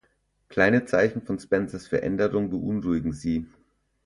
[0.49, 3.45] Kleine Zeichen von Spencers Veränderung beunruhigen sie.